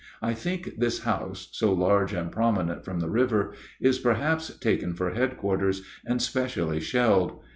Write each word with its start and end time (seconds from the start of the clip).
I 0.19 0.33
think 0.33 0.79
this 0.79 1.01
house, 1.01 1.49
so 1.51 1.71
large 1.73 2.11
and 2.11 2.31
prominent 2.31 2.83
from 2.83 3.01
the 3.01 3.07
river, 3.11 3.53
is 3.79 3.99
perhaps 3.99 4.49
taken 4.57 4.95
for 4.95 5.11
headquarters 5.11 5.83
and 6.07 6.19
specially 6.19 6.79
shelled. 6.79 7.39